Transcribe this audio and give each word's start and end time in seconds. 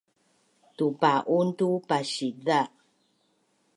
tupa’un 0.77 1.47
tu 1.57 1.69
pasiza’ 1.89 2.59